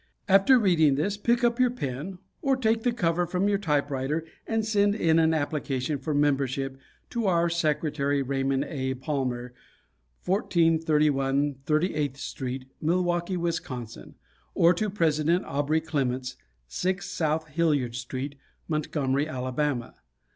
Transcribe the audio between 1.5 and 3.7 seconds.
your pen or take the cover from your